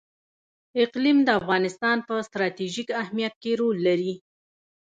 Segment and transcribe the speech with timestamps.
[0.83, 4.13] اقلیم د افغانستان په ستراتیژیک اهمیت کې رول لري.